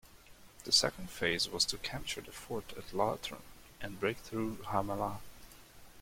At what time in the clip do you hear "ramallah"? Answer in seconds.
4.67-5.19